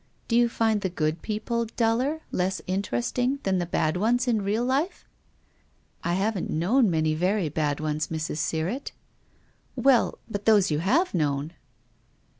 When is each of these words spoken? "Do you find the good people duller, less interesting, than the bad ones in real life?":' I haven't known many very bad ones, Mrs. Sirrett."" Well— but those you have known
"Do 0.29 0.35
you 0.35 0.49
find 0.49 0.81
the 0.81 0.89
good 0.89 1.21
people 1.21 1.65
duller, 1.65 2.21
less 2.31 2.59
interesting, 2.65 3.37
than 3.43 3.59
the 3.59 3.67
bad 3.67 3.97
ones 3.97 4.27
in 4.27 4.41
real 4.41 4.65
life?":' 4.65 5.07
I 6.03 6.13
haven't 6.15 6.49
known 6.49 6.89
many 6.89 7.13
very 7.13 7.49
bad 7.49 7.79
ones, 7.79 8.07
Mrs. 8.07 8.37
Sirrett."" 8.39 8.93
Well— 9.75 10.17
but 10.27 10.45
those 10.45 10.71
you 10.71 10.79
have 10.79 11.13
known 11.13 11.53